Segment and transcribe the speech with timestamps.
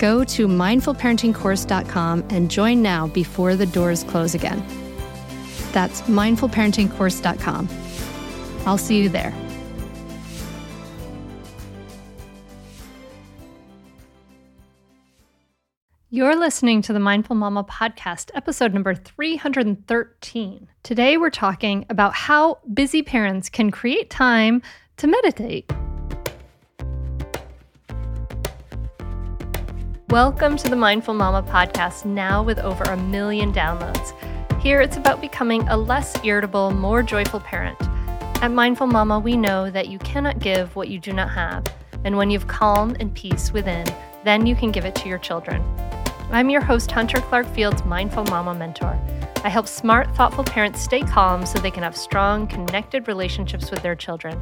[0.00, 4.64] Go to mindfulparentingcourse.com and join now before the doors close again.
[5.72, 7.68] That's mindfulparentingcourse.com.
[8.66, 9.34] I'll see you there.
[16.08, 20.68] You're listening to the Mindful Mama podcast, episode number 313.
[20.82, 24.62] Today, we're talking about how busy parents can create time
[24.96, 25.70] to meditate.
[30.10, 34.12] Welcome to the Mindful Mama podcast, now with over a million downloads.
[34.60, 37.80] Here it's about becoming a less irritable, more joyful parent.
[38.42, 41.64] At Mindful Mama, we know that you cannot give what you do not have.
[42.02, 43.86] And when you've calm and peace within,
[44.24, 45.62] then you can give it to your children.
[46.32, 48.98] I'm your host, Hunter Clark Fields, Mindful Mama Mentor.
[49.42, 53.82] I help smart, thoughtful parents stay calm so they can have strong, connected relationships with
[53.82, 54.38] their children.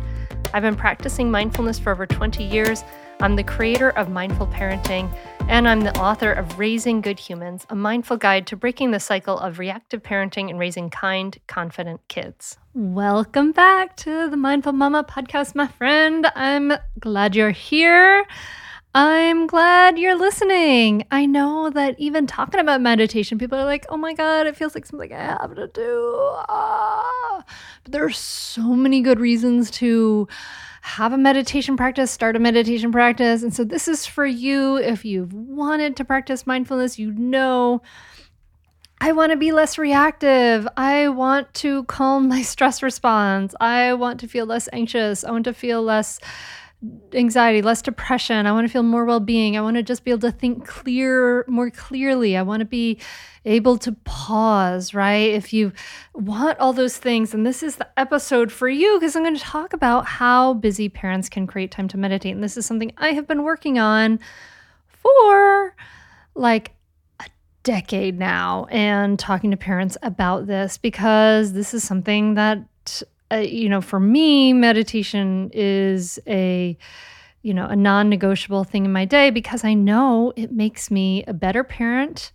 [0.53, 2.82] I've been practicing mindfulness for over 20 years.
[3.20, 5.16] I'm the creator of Mindful Parenting
[5.48, 9.38] and I'm the author of Raising Good Humans, a mindful guide to breaking the cycle
[9.38, 12.58] of reactive parenting and raising kind, confident kids.
[12.75, 16.26] Welcome back to the Mindful Mama podcast, my friend.
[16.34, 18.26] I'm glad you're here.
[19.00, 21.06] I'm glad you're listening.
[21.12, 24.75] I know that even talking about meditation, people are like, oh my God, it feels
[24.75, 26.16] like something I have to do.
[26.48, 27.44] Ah.
[27.84, 30.26] But there are so many good reasons to
[30.82, 33.44] have a meditation practice, start a meditation practice.
[33.44, 37.82] And so this is for you if you've wanted to practice mindfulness, you know.
[39.00, 40.66] I want to be less reactive.
[40.76, 43.54] I want to calm my stress response.
[43.60, 45.22] I want to feel less anxious.
[45.22, 46.19] I want to feel less
[47.12, 48.47] anxiety, less depression.
[48.47, 49.56] I want to feel more well being.
[49.56, 52.37] I want to just be able to think clear, more clearly.
[52.37, 53.00] I want to be
[53.44, 55.33] able to pause, right?
[55.33, 55.72] If you
[56.15, 59.41] want all those things, and this is the episode for you because I'm going to
[59.41, 62.34] talk about how busy parents can create time to meditate.
[62.34, 64.21] And this is something I have been working on
[64.87, 65.75] for
[66.37, 66.72] like
[67.19, 67.27] a
[67.65, 72.62] decade now and talking to parents about this because this is something that
[73.31, 76.77] uh, you know, for me, meditation is a,
[77.43, 81.25] you know, a non negotiable thing in my day because I know it makes me
[81.27, 82.33] a better parent,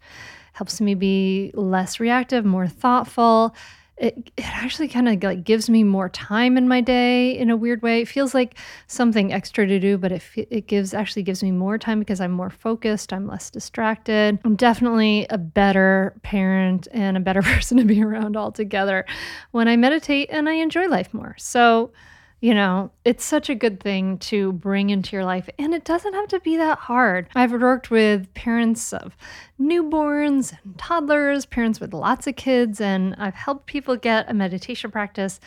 [0.53, 3.55] helps me be less reactive, more thoughtful,
[4.03, 7.55] it, it actually kind of like gives me more time in my day in a
[7.55, 8.01] weird way.
[8.01, 11.77] It feels like something extra to do, but it, it gives actually gives me more
[11.77, 13.13] time because I'm more focused.
[13.13, 14.39] I'm less distracted.
[14.43, 19.05] I'm definitely a better parent and a better person to be around altogether
[19.51, 21.35] when I meditate and I enjoy life more.
[21.39, 21.93] So,
[22.43, 26.13] you know, it's such a good thing to bring into your life, and it doesn't
[26.13, 27.29] have to be that hard.
[27.35, 29.15] I've worked with parents of
[29.57, 34.91] newborns and toddlers, parents with lots of kids, and I've helped people get a meditation
[34.91, 35.39] practice,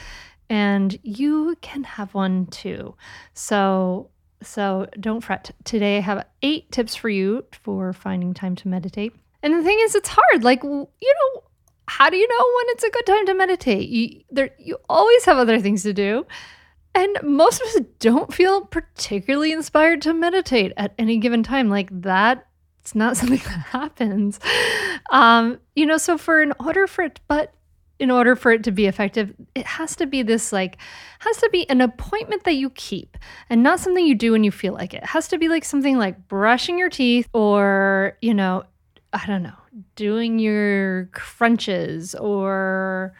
[0.48, 2.94] and you can have one too.
[3.34, 4.08] So,
[4.42, 5.50] so don't fret.
[5.64, 9.14] Today I have eight tips for you for finding time to meditate.
[9.42, 10.44] And the thing is, it's hard.
[10.44, 11.42] Like, you know,
[11.88, 13.90] how do you know when it's a good time to meditate?
[13.90, 16.24] You, there, you always have other things to do.
[16.96, 21.68] And most of us don't feel particularly inspired to meditate at any given time.
[21.68, 22.46] Like that
[22.80, 24.40] it's not something that happens.
[25.10, 27.52] Um, you know, so for in order for it, but
[27.98, 30.78] in order for it to be effective, it has to be this like,
[31.18, 33.18] has to be an appointment that you keep
[33.50, 35.02] and not something you do when you feel like it.
[35.02, 38.64] It has to be like something like brushing your teeth or, you know,
[39.12, 39.56] I don't know,
[39.96, 43.14] doing your crunches or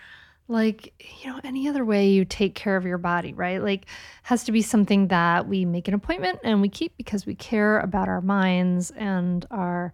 [0.49, 3.63] like, you know, any other way you take care of your body, right?
[3.63, 3.87] Like,
[4.23, 7.81] has to be something that we make an appointment and we keep because we care
[7.81, 9.93] about our minds and our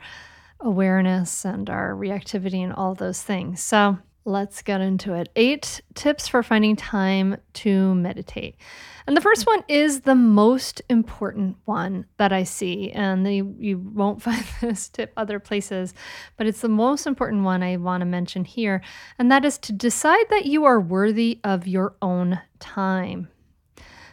[0.61, 3.63] awareness and our reactivity and all those things.
[3.63, 5.31] So, Let's get into it.
[5.35, 8.57] Eight tips for finding time to meditate.
[9.05, 12.93] And the first one is the most important one that I see.
[12.93, 15.93] And you, you won't find this tip other places,
[16.37, 18.81] but it's the most important one I want to mention here.
[19.19, 23.29] And that is to decide that you are worthy of your own time.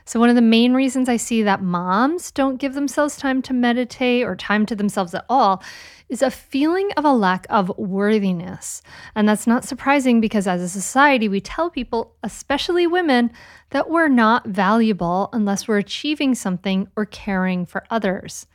[0.09, 3.53] So, one of the main reasons I see that moms don't give themselves time to
[3.53, 5.61] meditate or time to themselves at all
[6.09, 8.81] is a feeling of a lack of worthiness.
[9.13, 13.29] And that's not surprising because as a society, we tell people, especially women,
[13.69, 18.47] that we're not valuable unless we're achieving something or caring for others.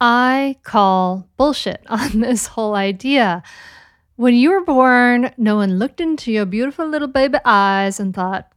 [0.00, 3.44] I call bullshit on this whole idea.
[4.16, 8.50] When you were born, no one looked into your beautiful little baby eyes and thought,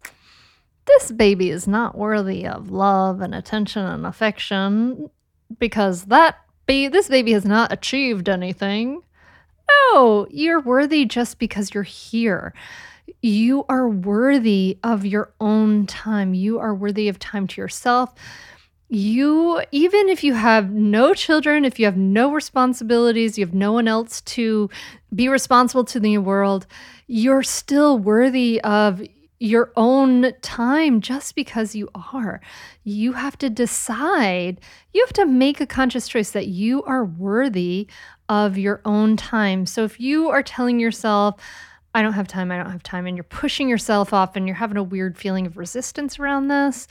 [0.89, 5.09] this baby is not worthy of love and attention and affection
[5.59, 9.01] because that ba- this baby has not achieved anything.
[9.93, 12.53] No, you're worthy just because you're here.
[13.21, 16.33] You are worthy of your own time.
[16.33, 18.13] You are worthy of time to yourself.
[18.87, 23.71] You, even if you have no children, if you have no responsibilities, you have no
[23.71, 24.71] one else to
[25.13, 26.65] be responsible to the world,
[27.05, 29.03] you're still worthy of
[29.39, 32.41] your own time just because you are.
[32.83, 34.59] You have to decide,
[34.93, 37.87] you have to make a conscious choice that you are worthy
[38.27, 39.65] of your own time.
[39.65, 41.41] So if you are telling yourself,
[41.95, 44.55] I don't have time, I don't have time, and you're pushing yourself off and you're
[44.55, 46.87] having a weird feeling of resistance around this,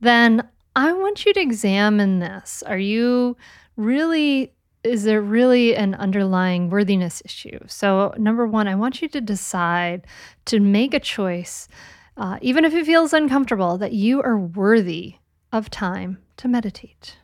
[0.00, 0.46] then
[0.76, 2.62] I want you to examine this.
[2.66, 3.36] Are you
[3.76, 4.52] really
[4.86, 7.58] is there really an underlying worthiness issue?
[7.66, 10.06] So, number one, I want you to decide
[10.46, 11.68] to make a choice,
[12.16, 15.16] uh, even if it feels uncomfortable, that you are worthy
[15.52, 17.18] of time to meditate.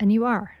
[0.00, 0.58] And you are.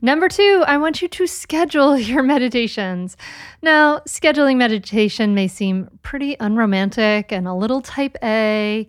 [0.00, 3.16] Number two, I want you to schedule your meditations.
[3.62, 8.86] Now, scheduling meditation may seem pretty unromantic and a little type A.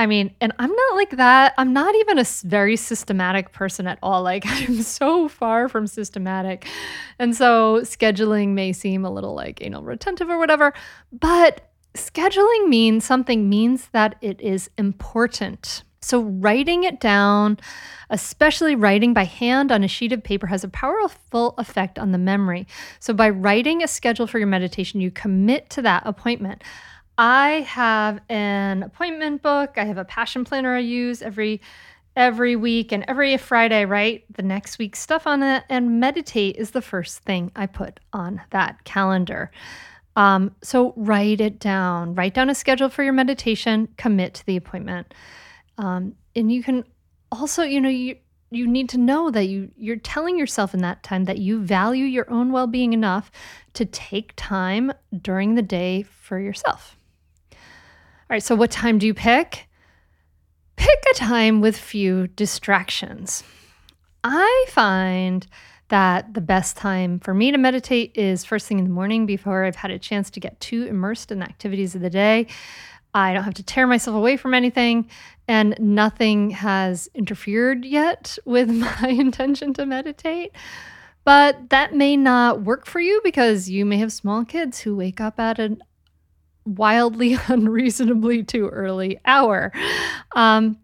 [0.00, 1.52] I mean, and I'm not like that.
[1.58, 4.22] I'm not even a very systematic person at all.
[4.22, 6.66] Like, I'm so far from systematic.
[7.18, 10.72] And so, scheduling may seem a little like anal retentive or whatever,
[11.12, 15.82] but scheduling means something means that it is important.
[16.00, 17.58] So, writing it down,
[18.08, 22.18] especially writing by hand on a sheet of paper, has a powerful effect on the
[22.18, 22.66] memory.
[23.00, 26.64] So, by writing a schedule for your meditation, you commit to that appointment.
[27.20, 29.74] I have an appointment book.
[29.76, 31.60] I have a passion planner I use every
[32.16, 36.56] every week and every Friday I write the next week's stuff on it and meditate
[36.56, 39.50] is the first thing I put on that calendar.
[40.16, 42.14] Um, so write it down.
[42.14, 43.88] Write down a schedule for your meditation.
[43.98, 45.12] Commit to the appointment.
[45.76, 46.84] Um, and you can
[47.30, 48.16] also, you know, you
[48.50, 52.06] you need to know that you you're telling yourself in that time that you value
[52.06, 53.30] your own well-being enough
[53.74, 56.96] to take time during the day for yourself.
[58.30, 59.68] Right, so what time do you pick?
[60.76, 63.42] Pick a time with few distractions.
[64.22, 65.44] I find
[65.88, 69.64] that the best time for me to meditate is first thing in the morning before
[69.64, 72.46] I've had a chance to get too immersed in the activities of the day.
[73.12, 75.10] I don't have to tear myself away from anything,
[75.48, 78.70] and nothing has interfered yet with
[79.02, 80.52] my intention to meditate.
[81.24, 85.20] But that may not work for you because you may have small kids who wake
[85.20, 85.82] up at an
[86.64, 89.72] wildly unreasonably too early hour.
[90.34, 90.78] Um,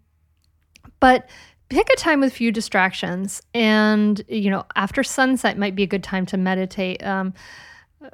[1.00, 1.28] but
[1.68, 6.02] pick a time with few distractions and you know after sunset might be a good
[6.02, 7.35] time to meditate um,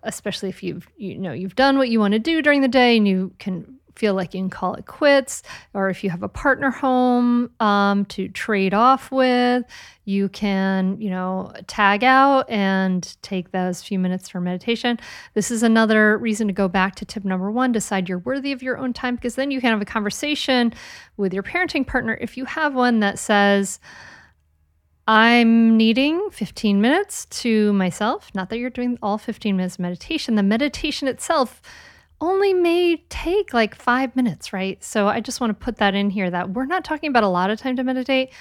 [0.04, 2.96] especially if you've you know you've done what you want to do during the day
[2.96, 5.42] and you can feel like you can call it quits,
[5.74, 9.64] or if you have a partner home um, to trade off with,
[10.04, 14.98] you can, you know, tag out and take those few minutes for meditation.
[15.34, 18.62] This is another reason to go back to tip number one decide you're worthy of
[18.62, 20.72] your own time, because then you can have a conversation
[21.16, 23.78] with your parenting partner if you have one that says,
[25.06, 28.30] I'm needing 15 minutes to myself.
[28.34, 30.36] Not that you're doing all 15 minutes meditation.
[30.36, 31.60] The meditation itself
[32.22, 34.82] only may take like five minutes, right?
[34.82, 37.28] So I just want to put that in here that we're not talking about a
[37.28, 38.32] lot of time to meditate.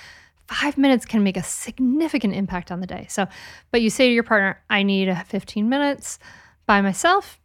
[0.48, 3.08] five minutes can make a significant impact on the day.
[3.10, 3.26] So,
[3.72, 6.20] but you say to your partner, I need uh, 15 minutes
[6.68, 7.40] by myself.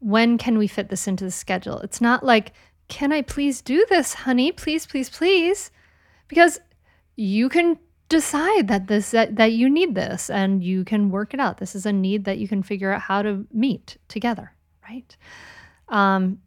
[0.00, 1.78] When can we fit this into the schedule?
[1.78, 2.52] It's not like,
[2.88, 4.52] can I please do this, honey?
[4.52, 5.70] Please, please, please.
[6.26, 6.58] Because
[7.16, 7.78] you can
[8.08, 11.58] decide that this that, that you need this and you can work it out.
[11.58, 14.52] This is a need that you can figure out how to meet together,
[14.88, 15.16] right?
[15.88, 16.40] Um,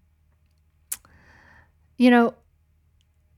[1.98, 2.34] you know,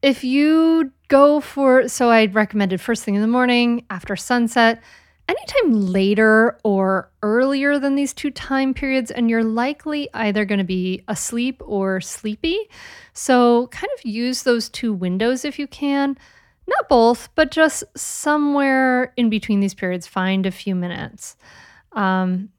[0.02, 4.82] if you go for, so I'd recommended first thing in the morning after sunset,
[5.28, 10.66] anytime later or earlier than these two time periods, and you're likely either going to
[10.66, 12.58] be asleep or sleepy.
[13.14, 16.18] So kind of use those two windows if you can.
[16.66, 21.36] Not both, but just somewhere in between these periods, find a few minutes.
[21.92, 22.50] Um,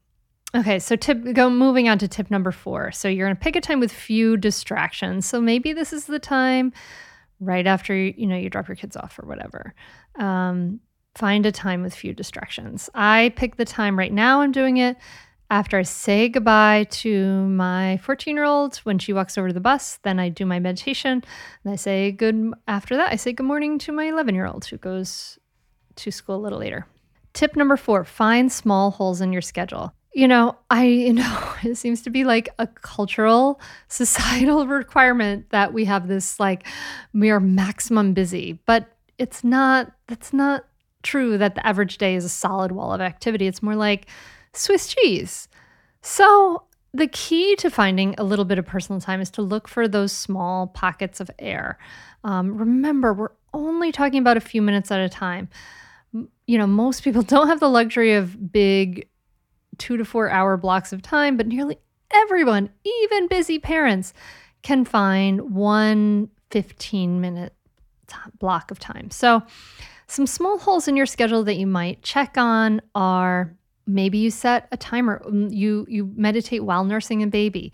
[0.55, 2.93] Okay, so tip go moving on to tip number 4.
[2.93, 5.25] So you're to pick a time with few distractions.
[5.27, 6.71] So maybe this is the time
[7.41, 9.75] right after you know you drop your kids off or whatever.
[10.17, 10.79] Um,
[11.15, 12.89] find a time with few distractions.
[12.95, 14.39] I pick the time right now.
[14.39, 14.95] I'm doing it
[15.51, 19.59] after I say goodbye to my 14 year old when she walks over to the
[19.59, 19.99] bus.
[20.03, 21.21] Then I do my meditation,
[21.65, 22.53] and I say good.
[22.65, 25.37] After that, I say good morning to my 11 year old who goes
[25.97, 26.87] to school a little later.
[27.33, 31.75] Tip number four: find small holes in your schedule you know, I you know it
[31.75, 36.65] seems to be like a cultural, societal requirement that we have this like
[37.13, 38.87] we are maximum busy, but
[39.19, 39.91] it's not.
[40.07, 40.65] That's not
[41.03, 41.37] true.
[41.37, 43.45] That the average day is a solid wall of activity.
[43.45, 44.07] It's more like
[44.53, 45.49] Swiss cheese.
[46.01, 49.85] So the key to finding a little bit of personal time is to look for
[49.85, 51.77] those small pockets of air.
[52.23, 55.49] Um, remember, we're only talking about a few minutes at a time.
[56.47, 59.09] You know, most people don't have the luxury of big
[59.77, 61.77] two to four hour blocks of time, but nearly
[62.11, 64.13] everyone, even busy parents,
[64.61, 67.53] can find one 15 minute
[68.39, 69.11] block of time.
[69.11, 69.43] So,
[70.07, 73.55] some small holes in your schedule that you might check on are
[73.87, 75.21] maybe you set a timer.
[75.25, 77.73] Um, you you meditate while nursing a baby.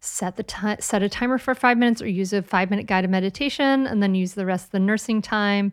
[0.00, 3.10] Set the time set a timer for 5 minutes or use a 5 minute guided
[3.10, 5.72] meditation and then use the rest of the nursing time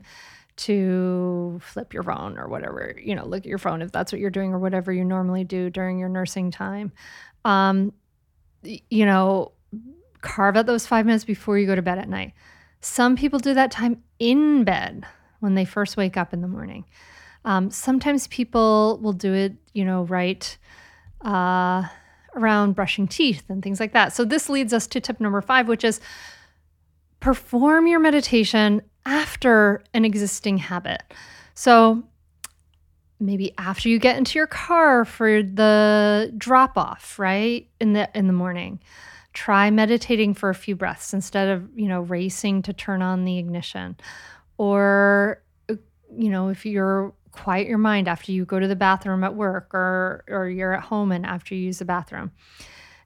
[0.57, 4.19] to flip your phone or whatever, you know, look at your phone if that's what
[4.19, 6.91] you're doing or whatever you normally do during your nursing time.
[7.45, 7.93] Um,
[8.63, 9.53] you know,
[10.21, 12.33] carve out those five minutes before you go to bed at night.
[12.81, 15.05] Some people do that time in bed
[15.39, 16.85] when they first wake up in the morning.
[17.45, 20.57] Um, sometimes people will do it, you know, right
[21.21, 21.83] uh,
[22.35, 24.13] around brushing teeth and things like that.
[24.13, 25.99] So this leads us to tip number five, which is
[27.27, 31.03] perform your meditation after an existing habit.
[31.55, 32.03] So
[33.19, 37.67] maybe after you get into your car for the drop off, right?
[37.81, 38.79] In the in the morning.
[39.33, 43.37] Try meditating for a few breaths instead of, you know, racing to turn on the
[43.37, 43.97] ignition.
[44.57, 49.35] Or you know, if you're quiet your mind after you go to the bathroom at
[49.35, 52.31] work or or you're at home and after you use the bathroom.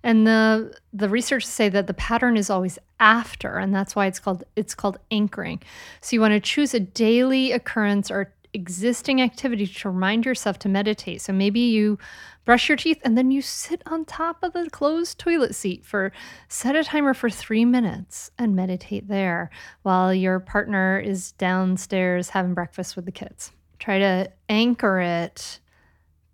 [0.04, 4.20] And the the research say that the pattern is always after, and that's why it's
[4.20, 5.62] called it's called anchoring.
[6.02, 10.70] So you want to choose a daily occurrence or existing activity to remind yourself to
[10.70, 11.22] meditate.
[11.22, 11.98] So maybe you
[12.44, 16.12] brush your teeth and then you sit on top of the closed toilet seat for
[16.50, 19.50] set a timer for 3 minutes and meditate there
[19.84, 23.52] while your partner is downstairs having breakfast with the kids.
[23.80, 25.60] Try to anchor it.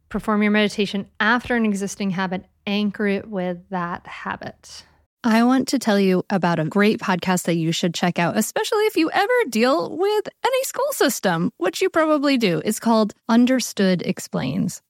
[0.10, 4.86] Perform your meditation after an existing habit anchor it with that habit.
[5.24, 8.84] I want to tell you about a great podcast that you should check out, especially
[8.84, 12.62] if you ever deal with any school system, which you probably do.
[12.64, 14.82] It's called Understood Explains.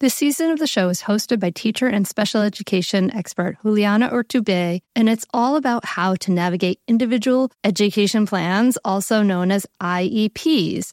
[0.00, 4.80] This season of the show is hosted by teacher and special education expert Juliana Urtubey,
[4.94, 10.92] and it's all about how to navigate individual education plans, also known as IEPs,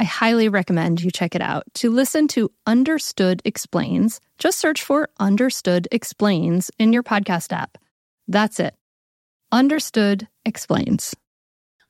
[0.00, 1.64] I highly recommend you check it out.
[1.74, 7.76] To listen to Understood Explains, just search for Understood Explains in your podcast app.
[8.26, 8.74] That's it.
[9.52, 11.14] Understood Explains.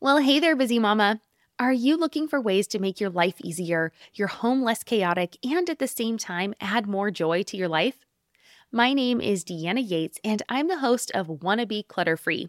[0.01, 1.21] Well, hey there, busy mama.
[1.61, 5.71] Are you looking for ways to make your life easier, your home less chaotic, and
[5.71, 8.05] at the same time add more joy to your life?
[8.73, 12.49] My name is Deanna Yates, and I'm the host of Wanna Be Clutter Free,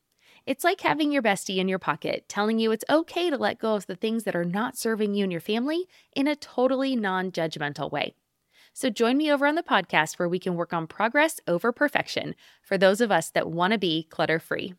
[0.45, 3.75] It's like having your bestie in your pocket telling you it's okay to let go
[3.75, 7.31] of the things that are not serving you and your family in a totally non
[7.31, 8.15] judgmental way.
[8.73, 12.35] So join me over on the podcast where we can work on progress over perfection
[12.63, 14.73] for those of us that want to be clutter free.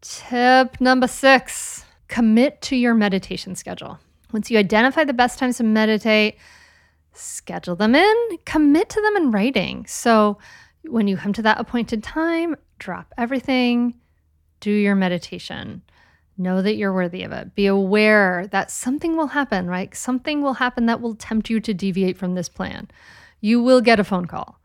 [0.00, 3.98] Tip number six commit to your meditation schedule.
[4.32, 6.36] Once you identify the best times to meditate,
[7.12, 9.86] schedule them in, commit to them in writing.
[9.86, 10.38] So
[10.84, 14.00] when you come to that appointed time, drop everything,
[14.60, 15.82] do your meditation.
[16.38, 17.54] Know that you're worthy of it.
[17.54, 19.94] Be aware that something will happen, right?
[19.94, 22.88] Something will happen that will tempt you to deviate from this plan.
[23.40, 24.58] You will get a phone call.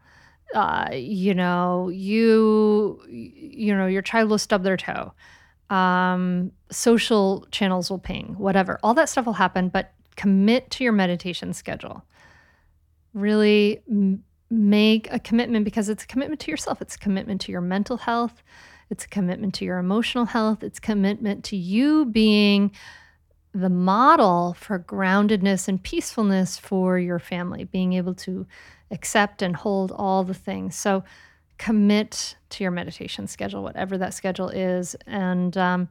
[0.53, 5.11] Uh, you know, you you know, your child will stub their toe.
[5.69, 8.79] Um, social channels will ping, whatever.
[8.83, 12.05] All that stuff will happen, but commit to your meditation schedule.
[13.13, 16.81] Really m- make a commitment because it's a commitment to yourself.
[16.81, 18.43] It's a commitment to your mental health.
[18.89, 20.63] It's a commitment to your emotional health.
[20.63, 22.71] It's commitment to you being
[23.53, 28.45] the model for groundedness and peacefulness for your family, being able to
[28.91, 30.75] accept and hold all the things.
[30.75, 31.03] So,
[31.57, 35.87] commit to your meditation schedule, whatever that schedule is, and um,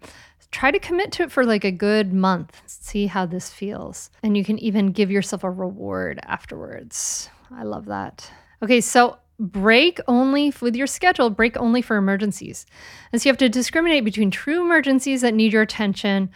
[0.50, 2.62] try to commit to it for like a good month.
[2.66, 4.10] See how this feels.
[4.22, 7.30] And you can even give yourself a reward afterwards.
[7.50, 8.30] I love that.
[8.62, 12.66] Okay, so break only with your schedule, break only for emergencies.
[13.12, 16.30] And so you have to discriminate between true emergencies that need your attention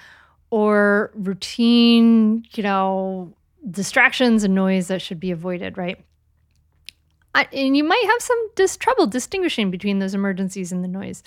[0.51, 3.33] or routine, you know,
[3.71, 5.99] distractions and noise that should be avoided, right?
[7.35, 11.23] I, and you might have some dis- trouble distinguishing between those emergencies and the noise.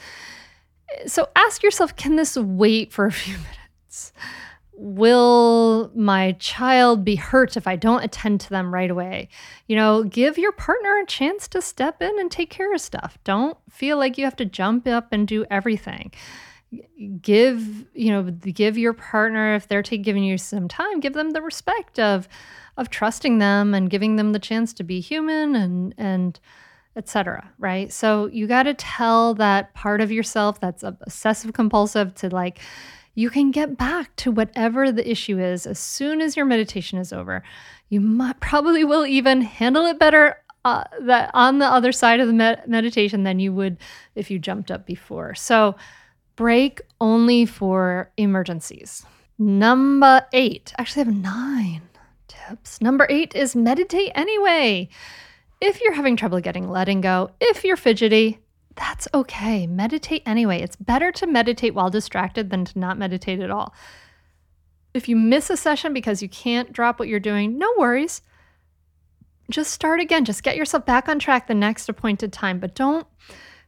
[1.08, 4.12] So ask yourself can this wait for a few minutes?
[4.82, 9.30] Will my child be hurt if I don't attend to them right away?
[9.68, 13.20] You know, give your partner a chance to step in and take care of stuff.
[13.24, 16.12] Don't feel like you have to jump up and do everything.
[17.22, 21.30] Give, you know, give your partner if they're taking giving you some time, give them
[21.30, 22.28] the respect of
[22.76, 26.40] of trusting them and giving them the chance to be human and and
[26.96, 32.30] etc right so you got to tell that part of yourself that's obsessive compulsive to
[32.30, 32.60] like
[33.14, 37.12] you can get back to whatever the issue is as soon as your meditation is
[37.12, 37.44] over.
[37.90, 42.28] You might, probably will even handle it better uh, that on the other side of
[42.28, 43.78] the med- meditation than you would
[44.16, 45.36] if you jumped up before.
[45.36, 45.76] So,
[46.36, 49.06] break only for emergencies.
[49.38, 51.82] Number eight, actually, I have nine
[52.28, 52.80] tips.
[52.82, 54.90] Number eight is meditate anyway.
[55.60, 58.40] If you're having trouble getting letting go, if you're fidgety,
[58.82, 59.68] that's okay.
[59.68, 60.60] Meditate anyway.
[60.60, 63.76] It's better to meditate while distracted than to not meditate at all.
[64.96, 68.24] If you miss a session because you can't drop what you're doing, no worries.
[69.52, 70.26] Just start again.
[70.26, 73.06] Just get yourself back on track the next appointed time, but don't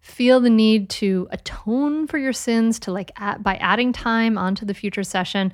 [0.02, 4.66] feel the need to atone for your sins to like add, by adding time onto
[4.66, 5.54] the future session.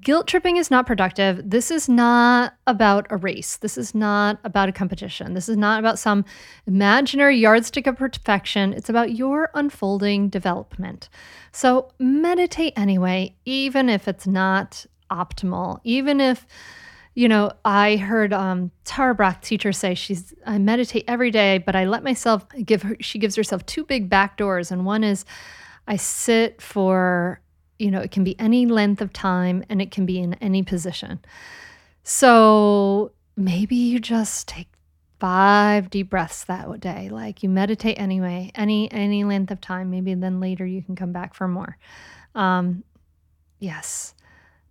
[0.00, 1.48] Guilt tripping is not productive.
[1.48, 3.56] This is not about a race.
[3.56, 5.34] This is not about a competition.
[5.34, 6.24] This is not about some
[6.66, 8.72] imaginary yardstick of perfection.
[8.72, 11.08] It's about your unfolding development.
[11.52, 16.46] So meditate anyway, even if it's not optimal, even if
[17.14, 21.74] you know, I heard um, Tara Brach, teacher, say she's I meditate every day, but
[21.74, 22.94] I let myself give her.
[23.00, 25.24] She gives herself two big back doors, and one is
[25.88, 27.40] I sit for
[27.78, 30.62] you know, it can be any length of time and it can be in any
[30.62, 31.20] position.
[32.02, 34.68] So maybe you just take
[35.18, 37.08] five deep breaths that day.
[37.08, 39.90] Like you meditate anyway any any length of time.
[39.90, 41.76] Maybe then later you can come back for more.
[42.34, 42.84] Um
[43.58, 44.14] yes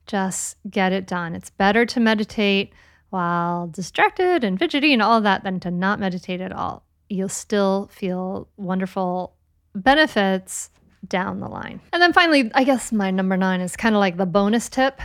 [0.06, 1.36] just get it done.
[1.36, 2.74] It's better to meditate
[3.10, 6.84] while distracted and fidgety and all that than to not meditate at all.
[7.10, 9.36] You'll still feel wonderful
[9.74, 10.70] benefits
[11.08, 11.82] down the line.
[11.94, 15.02] And then finally, I guess my number nine is kind of like the bonus tip.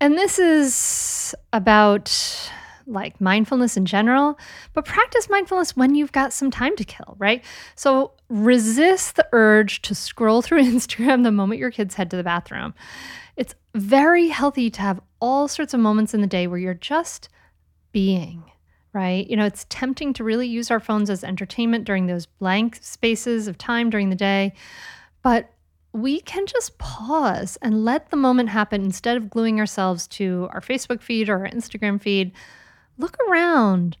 [0.00, 2.12] And this is about
[2.88, 4.38] like mindfulness in general,
[4.72, 7.44] but practice mindfulness when you've got some time to kill, right?
[7.74, 12.24] So resist the urge to scroll through Instagram the moment your kids head to the
[12.24, 12.74] bathroom.
[13.36, 17.28] It's very healthy to have all sorts of moments in the day where you're just
[17.92, 18.42] being,
[18.92, 19.28] right?
[19.28, 23.46] You know, it's tempting to really use our phones as entertainment during those blank spaces
[23.46, 24.54] of time during the day.
[25.22, 25.50] But
[25.92, 30.60] we can just pause and let the moment happen instead of gluing ourselves to our
[30.60, 32.32] Facebook feed or our Instagram feed.
[32.98, 33.96] Look around,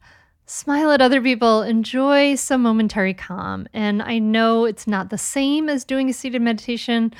[0.46, 3.66] smile at other people, enjoy some momentary calm.
[3.72, 7.12] And I know it's not the same as doing a seated meditation,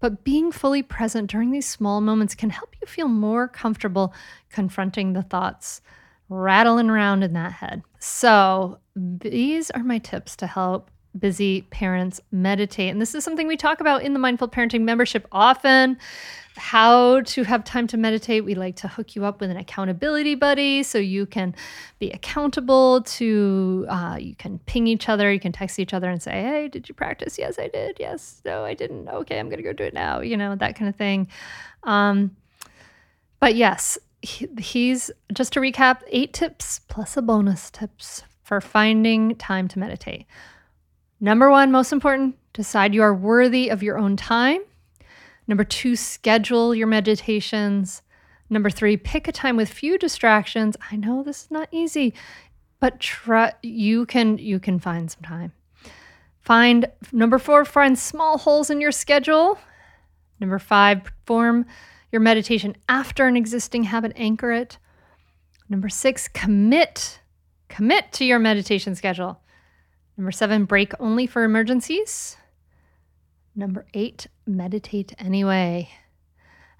[0.00, 4.12] but being fully present during these small moments can help you feel more comfortable
[4.50, 5.80] confronting the thoughts
[6.28, 7.82] rattling around in that head.
[7.98, 12.90] So, these are my tips to help busy parents meditate.
[12.90, 15.98] And this is something we talk about in the Mindful Parenting membership often
[16.56, 18.44] how to have time to meditate.
[18.44, 21.54] We like to hook you up with an accountability buddy so you can
[21.98, 26.22] be accountable to, uh, you can ping each other, you can text each other and
[26.22, 27.38] say, Hey, did you practice?
[27.38, 27.98] Yes, I did.
[28.00, 29.08] Yes, no, I didn't.
[29.08, 31.28] Okay, I'm going to go do it now, you know, that kind of thing.
[31.82, 32.36] Um,
[33.38, 39.34] but yes, he, he's just to recap eight tips plus a bonus tips for finding
[39.36, 40.26] time to meditate.
[41.20, 44.60] Number one, most important, decide you are worthy of your own time.
[45.46, 48.02] Number two, schedule your meditations.
[48.50, 50.76] Number three, pick a time with few distractions.
[50.90, 52.14] I know this is not easy,
[52.80, 55.52] but try, you can you can find some time.
[56.40, 59.58] Find number four, find small holes in your schedule.
[60.38, 61.66] Number five, perform
[62.12, 64.78] your meditation after an existing habit, anchor it.
[65.68, 67.20] Number six, commit.
[67.68, 69.40] Commit to your meditation schedule.
[70.16, 72.36] Number seven, break only for emergencies.
[73.54, 75.90] Number eight, meditate anyway.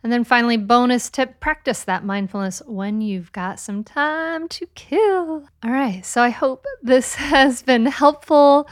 [0.03, 5.49] And then finally, bonus tip practice that mindfulness when you've got some time to kill.
[5.65, 8.69] All right, so I hope this has been helpful,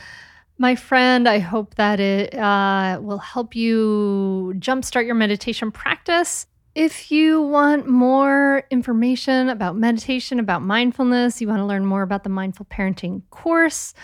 [0.58, 1.28] my friend.
[1.28, 6.46] I hope that it uh, will help you jumpstart your meditation practice.
[6.74, 12.24] If you want more information about meditation, about mindfulness, you want to learn more about
[12.24, 13.94] the Mindful Parenting course,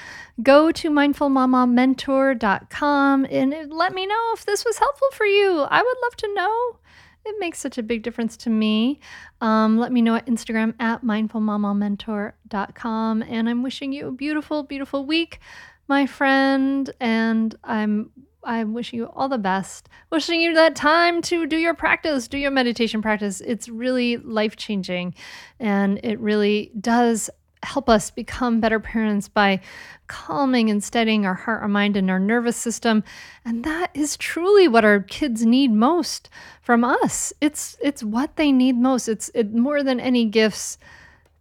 [0.41, 5.63] go to mindfulmamamentor.com and let me know if this was helpful for you.
[5.63, 6.77] I would love to know.
[7.25, 9.01] It makes such a big difference to me.
[9.41, 13.23] Um, let me know at Instagram at mindfulmamamentor.com.
[13.23, 15.41] And I'm wishing you a beautiful, beautiful week,
[15.89, 16.89] my friend.
[17.01, 19.89] And I'm I'm wishing you all the best.
[20.11, 23.41] Wishing you that time to do your practice, do your meditation practice.
[23.41, 25.15] It's really life changing
[25.59, 27.31] and it really does
[27.63, 29.61] help us become better parents by
[30.07, 33.05] calming and steadying our heart, our mind, and our nervous system.
[33.45, 36.31] And that is truly what our kids need most
[36.63, 37.33] from us.
[37.41, 39.09] It's it's what they need most.
[39.09, 40.79] It's it, more than any gifts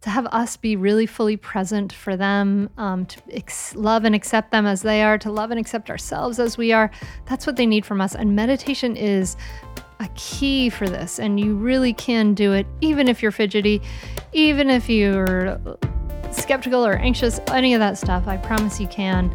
[0.02, 4.50] to have us be really fully present for them, um, to ex- love and accept
[4.50, 6.90] them as they are, to love and accept ourselves as we are.
[7.26, 8.14] That's what they need from us.
[8.14, 9.36] And meditation is
[10.00, 11.18] a key for this.
[11.18, 13.82] And you really can do it, even if you're fidgety,
[14.32, 15.60] even if you're
[16.32, 18.26] skeptical or anxious, any of that stuff.
[18.26, 19.30] I promise you can.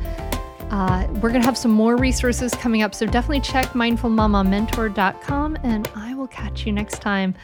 [0.72, 2.96] Uh, we're going to have some more resources coming up.
[2.96, 7.36] So definitely check mindfulmamamentor.com and I will catch you next time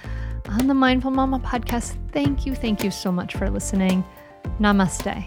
[0.52, 1.96] on the Mindful Mama podcast.
[2.12, 4.04] Thank you, thank you so much for listening.
[4.60, 5.24] Namaste.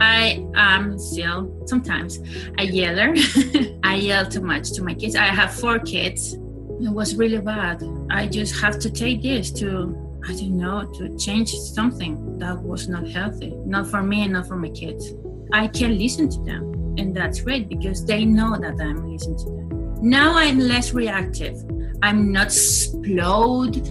[0.00, 2.18] I am still sometimes
[2.58, 3.14] a yeller.
[3.84, 5.14] I yell too much to my kids.
[5.14, 6.34] I have four kids.
[6.34, 7.82] It was really bad.
[8.10, 9.94] I just have to take this to,
[10.26, 14.48] I don't know, to change something that was not healthy, not for me and not
[14.48, 15.12] for my kids.
[15.52, 19.44] I can listen to them, and that's great because they know that I'm listening to
[19.44, 19.73] them.
[20.04, 21.64] Now I'm less reactive.
[22.02, 23.88] I'm not explode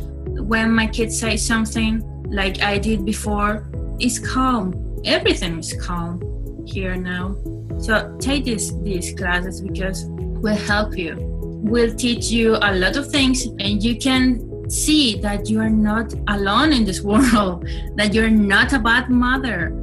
[0.47, 3.67] when my kids say something like I did before.
[3.99, 5.01] It's calm.
[5.05, 6.21] Everything is calm
[6.67, 7.35] here now.
[7.79, 11.15] So take these these classes because will help you.
[11.17, 16.13] Will teach you a lot of things and you can see that you are not
[16.27, 19.73] alone in this world, that you're not a bad mother.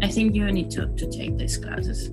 [0.00, 2.12] I think you need to, to take these classes